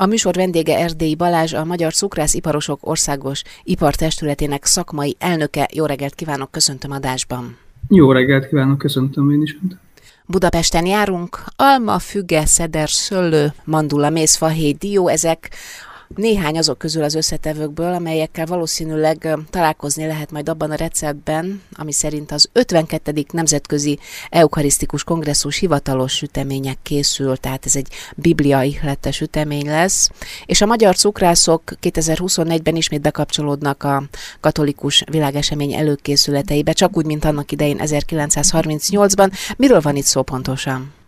[0.00, 5.68] A műsor vendége Erdélyi Balázs, a Magyar Cukrásziparosok Országos Ipartestületének szakmai elnöke.
[5.72, 7.56] Jó reggelt kívánok, köszöntöm adásban.
[7.88, 9.58] Jó reggelt kívánok, köszöntöm én is.
[10.26, 15.50] Budapesten járunk, alma, füge, szeder, szöllő, mandula, méz, fahéj, dió, ezek
[16.14, 22.32] néhány azok közül az összetevőkből, amelyekkel valószínűleg találkozni lehet majd abban a receptben, ami szerint
[22.32, 23.24] az 52.
[23.32, 23.98] Nemzetközi
[24.30, 30.10] Eukarisztikus Kongresszus hivatalos sütemények készül, tehát ez egy bibliai ihletes sütemény lesz,
[30.46, 34.02] és a magyar cukrászok 2024-ben ismét bekapcsolódnak a
[34.40, 39.32] katolikus világesemény előkészületeibe, csak úgy, mint annak idején 1938-ban.
[39.56, 40.99] Miről van itt szó pontosan?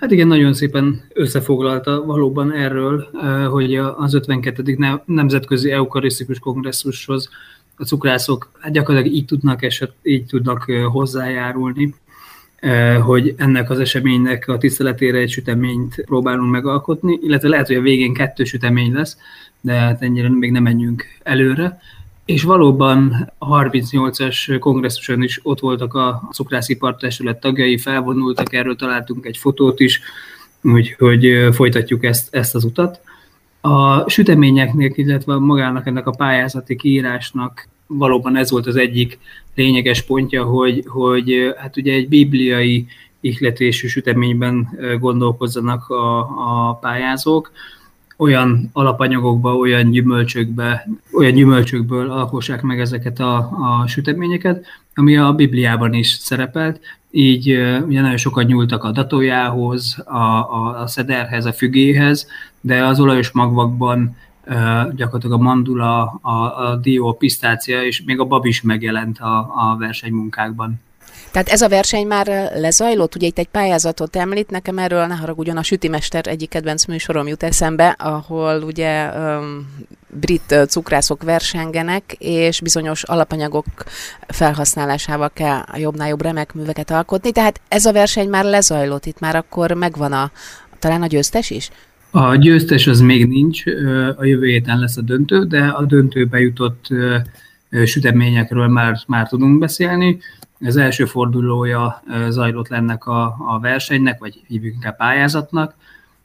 [0.00, 4.78] Hát igen, nagyon szépen összefoglalta valóban erről, eh, hogy az 52.
[5.04, 7.28] Nemzetközi Eukarisztikus Kongresszushoz
[7.76, 11.94] a cukrászok hát gyakorlatilag így tudnak, eset, így tudnak eh, hozzájárulni,
[12.56, 17.80] eh, hogy ennek az eseménynek a tiszteletére egy süteményt próbálunk megalkotni, illetve lehet, hogy a
[17.80, 19.16] végén kettő sütemény lesz,
[19.60, 21.80] de hát ennyire még nem menjünk előre.
[22.30, 29.26] És valóban a 38-as kongresszuson is ott voltak a cukrászipar testület tagjai, felvonultak, erről találtunk
[29.26, 30.00] egy fotót is,
[30.62, 33.00] úgyhogy folytatjuk ezt, ezt az utat.
[33.60, 39.18] A süteményeknek, illetve magának ennek a pályázati kiírásnak valóban ez volt az egyik
[39.54, 42.86] lényeges pontja, hogy, hogy hát ugye egy bibliai
[43.20, 47.52] ihletésű süteményben gondolkozzanak a, a pályázók,
[48.20, 55.94] olyan alapanyagokba, olyan gyümölcsökbe, olyan gyümölcsökből alkossák meg ezeket a, a süteményeket, ami a Bibliában
[55.94, 57.48] is szerepelt, így
[57.86, 62.26] ugye nagyon sokat nyúltak a datójához, a, a, a szederhez, a fügéhez,
[62.60, 64.16] de az olajos magvakban
[64.94, 69.38] gyakorlatilag a mandula, a, a dió, a pisztácia, és még a bab is megjelent a,
[69.38, 70.80] a versenymunkákban.
[71.32, 75.56] Tehát ez a verseny már lezajlott, ugye itt egy pályázatot említ, nekem erről ne haragudjon
[75.56, 79.68] a Sütimester egyik kedvenc műsorom jut eszembe, ahol ugye um,
[80.20, 83.64] brit cukrászok versengenek, és bizonyos alapanyagok
[84.28, 89.20] felhasználásával kell a jobbnál jobb remek műveket alkotni, tehát ez a verseny már lezajlott, itt
[89.20, 90.30] már akkor megvan a,
[90.78, 91.70] talán a győztes is?
[92.10, 93.62] A győztes az még nincs,
[94.16, 96.86] a jövő héten lesz a döntő, de a döntőbe jutott
[97.84, 100.18] süteményekről már, már tudunk beszélni.
[100.64, 105.74] Az első fordulója zajlott lennek a, a versenynek, vagy hívjuk inkább pályázatnak,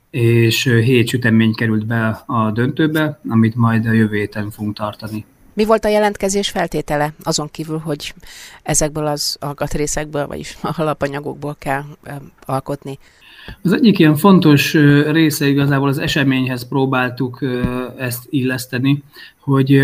[0.09, 5.25] és hét sütemény került be a döntőbe, amit majd a jövő héten fogunk tartani.
[5.53, 8.13] Mi volt a jelentkezés feltétele, azon kívül, hogy
[8.63, 11.83] ezekből az alkatrészekből, vagyis a alapanyagokból kell
[12.45, 12.99] alkotni?
[13.61, 14.73] Az egyik ilyen fontos
[15.11, 17.39] része igazából az eseményhez próbáltuk
[17.97, 19.03] ezt illeszteni,
[19.39, 19.83] hogy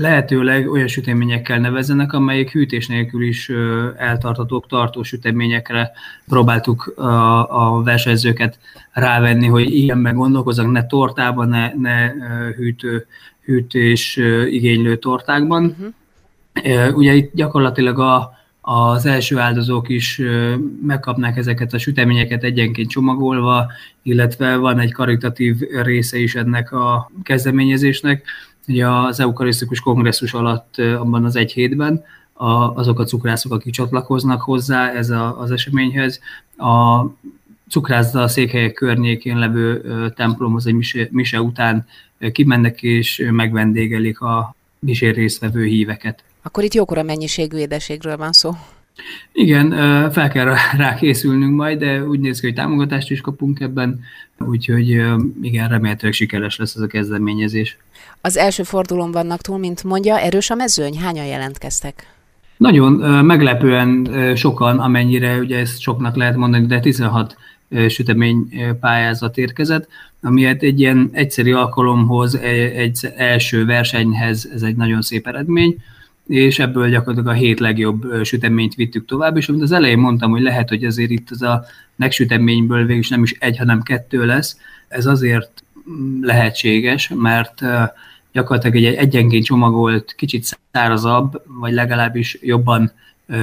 [0.00, 3.50] lehetőleg olyan süteményekkel nevezzenek, amelyek hűtés nélkül is
[3.96, 5.90] eltartatók, tartó süteményekre
[6.28, 8.58] próbáltuk a, a versenyzőket
[8.92, 12.12] rávenni, hogy ilyenben gondolkozzanak, ne tortában, ne, ne
[12.56, 13.06] hűtő,
[13.44, 14.16] hűtés
[14.50, 15.64] igénylő tortákban.
[15.64, 16.96] Uh-huh.
[16.96, 20.22] Ugye itt gyakorlatilag a, az első áldozók is
[20.86, 23.66] megkapnák ezeket a süteményeket egyenként csomagolva,
[24.02, 28.24] illetve van egy karitatív része is ennek a kezdeményezésnek,
[28.70, 34.42] Ugye az eukarisztikus kongresszus alatt abban az egy hétben a, azok a cukrászok, akik csatlakoznak
[34.42, 36.20] hozzá ez a, az eseményhez,
[36.56, 37.04] a
[37.68, 39.82] cukrászda a székhelyek környékén levő
[40.16, 41.86] templomhoz egy mise, mise után
[42.32, 46.24] kimennek és megvendégelik a misén résztvevő híveket.
[46.42, 48.50] Akkor itt jókora mennyiségű édeségről van szó.
[49.32, 49.70] Igen,
[50.10, 54.00] fel kell rá készülnünk majd, de úgy néz ki, hogy támogatást is kapunk ebben,
[54.38, 54.88] úgyhogy
[55.42, 57.78] igen, remélhetőleg sikeres lesz ez a kezdeményezés.
[58.20, 62.14] Az első fordulón vannak túl, mint mondja, erős a mezőny, hányan jelentkeztek?
[62.56, 62.92] Nagyon
[63.24, 67.36] meglepően sokan, amennyire ugye ezt soknak lehet mondani, de 16
[67.88, 68.48] sütemény
[68.80, 69.88] pályázat érkezett,
[70.22, 72.34] ami hát egy ilyen egyszerű alkalomhoz,
[72.74, 75.76] egy első versenyhez ez egy nagyon szép eredmény
[76.30, 80.42] és ebből gyakorlatilag a hét legjobb süteményt vittük tovább, és amit az elején mondtam, hogy
[80.42, 81.64] lehet, hogy azért itt az a
[81.96, 84.58] megsüteményből végül is nem is egy, hanem kettő lesz,
[84.88, 87.62] ez azért mm, lehetséges, mert
[88.32, 92.92] gyakorlatilag egy egyenként csomagolt, kicsit szárazabb, vagy legalábbis jobban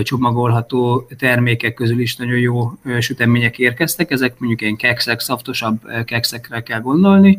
[0.01, 6.81] csomagolható termékek közül is nagyon jó sütemények érkeztek, ezek mondjuk ilyen kekszek, szaftosabb kekszekre kell
[6.81, 7.37] gondolni,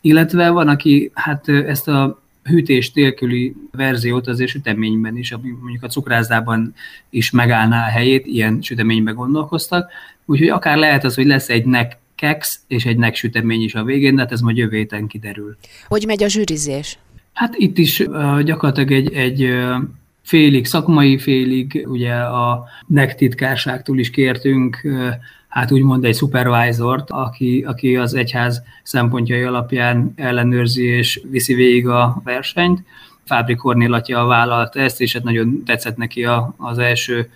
[0.00, 5.88] illetve van, aki hát ezt a hűtés nélküli verziót azért süteményben is, ami mondjuk a
[5.88, 6.74] cukrázdában
[7.10, 9.90] is megállná a helyét, ilyen süteményben gondolkoztak.
[10.24, 13.84] Úgyhogy akár lehet az, hogy lesz egy nek keks és egy nek sütemény is a
[13.84, 15.56] végén, de hát ez majd jövő héten kiderül.
[15.88, 16.98] Hogy megy a zsűrizés?
[17.32, 19.74] Hát itt is uh, gyakorlatilag egy, egy uh,
[20.22, 25.08] félig szakmai, félig ugye a NEC titkárságtól is kértünk uh,
[25.50, 32.20] hát úgymond egy supervisort, aki, aki az egyház szempontjai alapján ellenőrzi és viszi végig a
[32.24, 32.82] versenyt.
[33.24, 37.30] Fábri Kornél atya vállalta ezt, és hát nagyon tetszett neki a, az első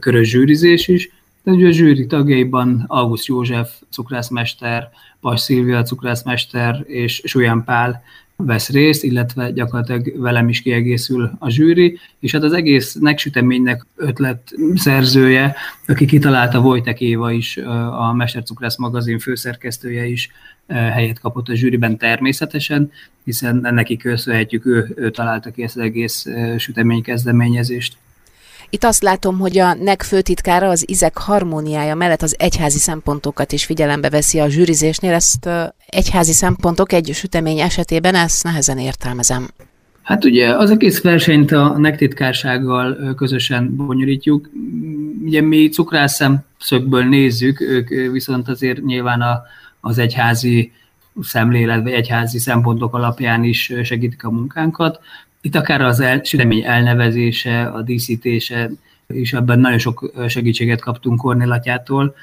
[0.00, 1.10] körös zsűrizés is.
[1.42, 4.90] De ugye a zsűri tagjaiban August József, cukrászmester,
[5.20, 8.02] Pas Szilvia, cukrászmester és Súlyán Pál
[8.44, 14.54] vesz részt, illetve gyakorlatilag velem is kiegészül a zsűri, és hát az egész megsüteménynek ötlet
[14.74, 15.54] szerzője,
[15.86, 17.56] aki kitalálta Vojtek Éva is,
[17.90, 20.30] a Mestercukrász magazin főszerkesztője is
[20.66, 22.90] helyet kapott a zsűriben természetesen,
[23.24, 26.26] hiszen neki köszönhetjük, ő, ő találta ki ezt az egész
[26.58, 27.96] sütemény kezdeményezést.
[28.72, 33.64] Itt azt látom, hogy a NEC főtitkára az izek harmóniája mellett az egyházi szempontokat is
[33.64, 35.12] figyelembe veszi a zsűrizésnél.
[35.12, 35.48] Ezt
[35.86, 39.48] egyházi szempontok egy sütemény esetében ezt nehezen értelmezem.
[40.02, 44.50] Hát ugye az egész versenyt a NEC titkársággal közösen bonyolítjuk.
[45.24, 49.42] Ugye mi cukrász szemszögből nézzük, ők viszont azért nyilván a,
[49.80, 50.72] az egyházi
[51.20, 55.00] szemlélet, vagy egyházi szempontok alapján is segítik a munkánkat.
[55.42, 58.70] Itt akár az el, sütemény elnevezése, a díszítése,
[59.06, 62.14] és ebben nagyon sok segítséget kaptunk Kornélatjától.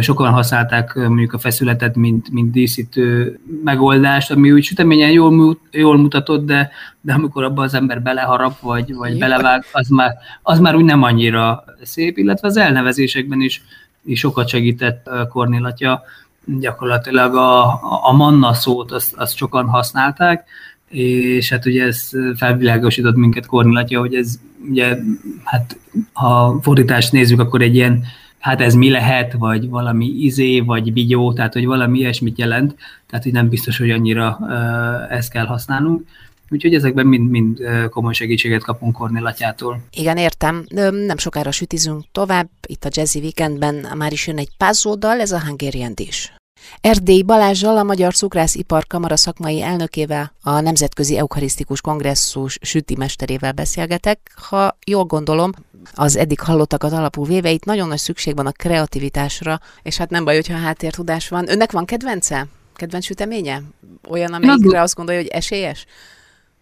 [0.00, 6.46] Sokan használták mondjuk a feszületet, mint, mint díszítő megoldást, ami úgy süteményen jól, jól mutatott,
[6.46, 6.70] de,
[7.00, 11.02] de amikor abban az ember beleharap, vagy, vagy belevág, az már, az már úgy nem
[11.02, 13.62] annyira szép, illetve az elnevezésekben is,
[14.04, 16.02] is sokat segített Kornélatja.
[16.44, 17.64] Gyakorlatilag a,
[18.08, 20.44] a manna szót azt, azt sokan használták,
[20.90, 24.38] és hát ugye ez felvilágosított minket Kornilatja, hogy ez
[24.68, 24.96] ugye,
[25.44, 25.78] hát
[26.12, 28.04] ha fordítást nézzük, akkor egy ilyen,
[28.38, 32.74] hát ez mi lehet, vagy valami izé, vagy vigyó, tehát hogy valami ilyesmit jelent,
[33.06, 36.06] tehát hogy nem biztos, hogy annyira uh, ezt kell használnunk.
[36.50, 37.60] Úgyhogy ezekben mind, mind
[37.90, 39.80] komoly segítséget kapunk Kornélatyától.
[39.90, 40.64] Igen, értem.
[41.06, 42.48] Nem sokára sütizünk tovább.
[42.66, 46.37] Itt a Jazzy Weekendben már is jön egy pázódal, ez a Hungarian Dish.
[46.80, 54.32] Erdély Balázsjal, a Magyar Cukrászipar Kamara szakmai elnökével, a Nemzetközi Eukarisztikus Kongresszus süti mesterével beszélgetek.
[54.48, 55.50] Ha jól gondolom,
[55.94, 60.24] az eddig hallottakat alapul véve itt nagyon nagy szükség van a kreativitásra, és hát nem
[60.24, 61.50] baj, hogyha háttértudás van.
[61.50, 62.46] Önnek van kedvence?
[62.74, 63.62] Kedvenc süteménye?
[64.08, 65.86] Olyan, amelyikre azt gondolja, hogy esélyes?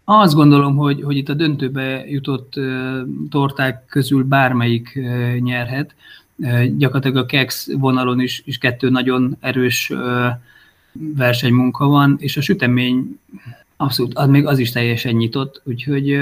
[0.04, 2.64] Azt gondolom, hogy, hogy itt a döntőbe jutott uh,
[3.30, 5.94] torták közül bármelyik uh, nyerhet
[6.76, 9.92] gyakorlatilag a KEX vonalon is, is kettő nagyon erős
[10.92, 13.18] versenymunka van, és a sütemény
[13.76, 16.20] abszolút, az még az is teljesen nyitott, úgyhogy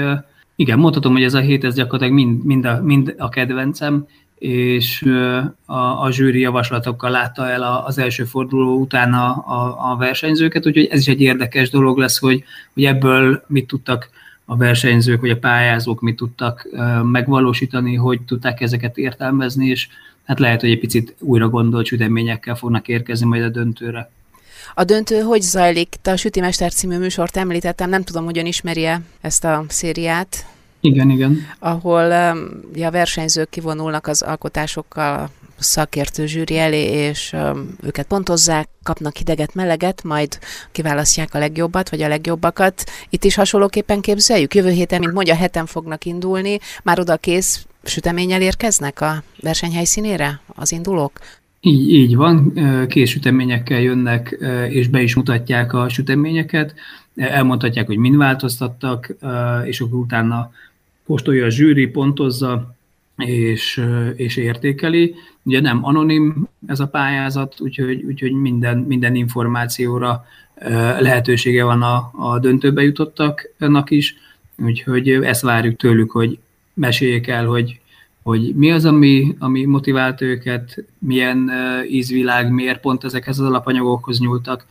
[0.55, 4.07] igen, mondhatom, hogy ez a hét, ez gyakorlatilag mind, mind, a, mind a kedvencem,
[4.39, 5.01] és
[5.65, 10.85] a, a zsűri javaslatokkal látta el az első forduló után a, a, a versenyzőket, úgyhogy
[10.85, 14.09] ez is egy érdekes dolog lesz, hogy, hogy ebből mit tudtak
[14.45, 16.67] a versenyzők vagy a pályázók mit tudtak
[17.03, 19.87] megvalósítani, hogy tudták ezeket értelmezni, és
[20.25, 24.09] hát lehet, hogy egy picit újra gondolt süteményekkel fognak érkezni majd a döntőre.
[24.73, 25.95] A döntő hogy zajlik?
[26.01, 30.45] Te a Sütimester című műsort említettem, nem tudom, hogyan ismerje ezt a szériát.
[30.79, 31.47] Igen, igen.
[31.59, 32.07] Ahol
[32.73, 37.35] ja, a versenyzők kivonulnak az alkotásokkal szakértő zsűri elé, és
[37.83, 40.39] őket pontozzák, kapnak hideget, meleget, majd
[40.71, 42.83] kiválasztják a legjobbat, vagy a legjobbakat.
[43.09, 44.55] Itt is hasonlóképpen képzeljük.
[44.55, 50.71] Jövő héten, mint mondja, heten fognak indulni, már oda kész süteménnyel érkeznek a versenyhelyszínére az
[50.71, 51.11] indulók?
[51.59, 52.53] Így, így van,
[52.87, 54.37] kész süteményekkel jönnek,
[54.69, 56.73] és be is mutatják a süteményeket,
[57.15, 59.15] elmondhatják, hogy mind változtattak,
[59.63, 60.51] és akkor utána
[61.05, 62.74] kóstolja a zsűri, pontozza,
[63.17, 65.15] és, és értékeli.
[65.43, 70.25] Ugye nem anonim ez a pályázat, úgyhogy, úgyhogy minden, minden információra
[70.99, 74.15] lehetősége van a, a döntőbe jutottaknak is,
[74.57, 76.39] úgyhogy ezt várjuk tőlük, hogy
[76.73, 77.79] meséljék el, hogy,
[78.23, 81.51] hogy mi az, ami, ami motivált őket, milyen
[81.89, 84.65] ízvilág, miért pont ezekhez az alapanyagokhoz nyúltak,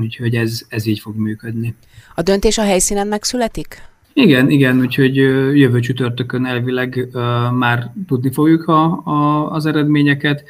[0.00, 1.74] úgyhogy ez, ez így fog működni.
[2.14, 3.82] A döntés a helyszínen megszületik?
[4.16, 5.16] Igen, igen, úgyhogy
[5.56, 7.08] jövő csütörtökön elvileg
[7.52, 10.44] már tudni fogjuk a, a, az eredményeket,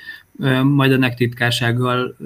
[0.62, 2.16] majd a NEC titkársággal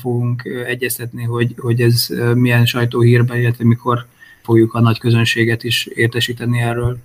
[0.00, 4.06] fogunk egyeztetni, hogy, hogy ez milyen sajtóhírben, illetve mikor
[4.42, 6.98] fogjuk a nagy közönséget is értesíteni erről.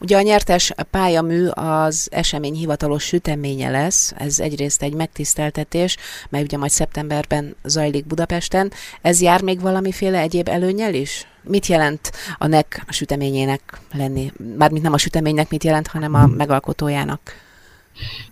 [0.00, 5.96] Ugye a nyertes pályamű az esemény hivatalos süteménye lesz, ez egyrészt egy megtiszteltetés,
[6.28, 8.72] mely ugye majd szeptemberben zajlik Budapesten.
[9.00, 11.26] Ez jár még valamiféle egyéb előnyel is?
[11.42, 14.32] Mit jelent a NEC süteményének lenni?
[14.58, 17.20] Mármint nem a süteménynek mit jelent, hanem a megalkotójának.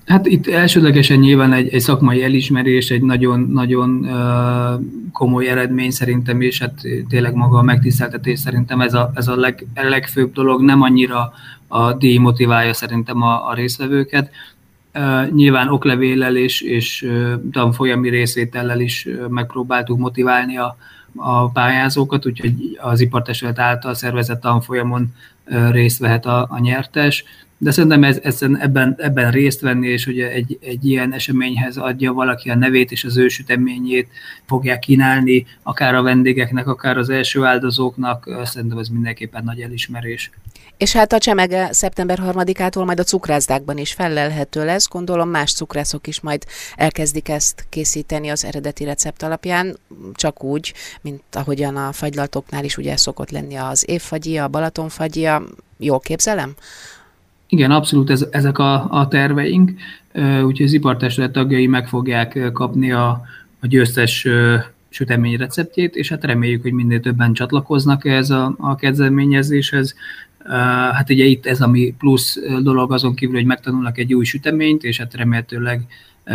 [0.06, 4.80] Hát itt elsődlegesen nyilván egy, egy szakmai elismerés, egy nagyon-nagyon uh,
[5.12, 6.74] komoly eredmény szerintem, és hát
[7.08, 11.32] tényleg maga a megtiszteltetés szerintem ez a, ez a leg, legfőbb dolog, nem annyira
[11.68, 14.30] a díj motiválja szerintem a, a résztvevőket.
[15.30, 17.10] Nyilván oklevéllel és, és
[17.52, 20.76] tanfolyami részétellel is megpróbáltuk motiválni a,
[21.16, 25.14] a pályázókat, úgyhogy az ipartestület által szervezett tanfolyamon
[25.70, 27.24] részt vehet a, a nyertes
[27.62, 32.12] de szerintem ez, ez, ebben, ebben részt venni, és hogy egy, egy ilyen eseményhez adja
[32.12, 33.28] valaki a nevét és az ő
[34.46, 40.30] fogják kínálni, akár a vendégeknek, akár az első áldozóknak, szerintem ez mindenképpen nagy elismerés.
[40.80, 44.88] És hát a csemege szeptember 3-ától majd a cukrászdákban is fellelhető lesz.
[44.88, 46.44] Gondolom más cukrászok is majd
[46.74, 49.78] elkezdik ezt készíteni az eredeti recept alapján,
[50.14, 54.48] csak úgy, mint ahogyan a fagylaltoknál is ugye szokott lenni az évfagyia, a
[55.30, 55.68] Balatonfagyia.
[55.82, 56.52] Jól képzelem?
[57.48, 59.70] Igen, abszolút ez, ezek a, a terveink,
[60.44, 63.08] úgyhogy az ipartestület tagjai meg fogják kapni a,
[63.60, 64.26] a győztes
[64.88, 69.94] sütemény receptjét, és hát reméljük, hogy minél többen csatlakoznak ez a, a kezdeményezéshez.
[70.92, 74.84] Hát ugye itt ez a mi plusz dolog azon kívül, hogy megtanulnak egy új süteményt,
[74.84, 75.86] és hát remélhetőleg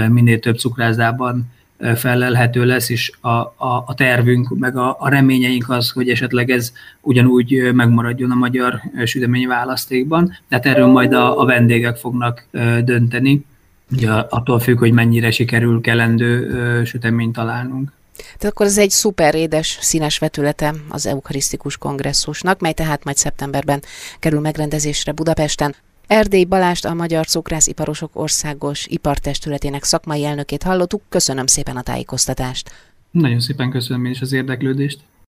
[0.10, 1.54] minél több cukrászdában
[1.96, 6.74] felelhető lesz, és a, a, a tervünk, meg a, a reményeink az, hogy esetleg ez
[7.02, 12.48] ugyanúgy megmaradjon a magyar sütemény választékban, tehát erről majd a, a vendégek fognak
[12.84, 13.46] dönteni,
[13.92, 17.92] ugye attól függ, hogy mennyire sikerül kellendő süteményt találnunk.
[18.16, 23.84] Tehát akkor ez egy szuper édes, színes vetülete az eukarisztikus kongresszusnak, mely tehát majd szeptemberben
[24.20, 25.76] kerül megrendezésre Budapesten.
[26.08, 31.02] Erdély Balást, a Magyar Cukrásziparosok Országos Ipartestületének szakmai elnökét hallottuk.
[31.10, 32.72] Köszönöm szépen a tájékoztatást.
[33.12, 35.00] Nagyon szépen köszönöm én is az érdeklődést.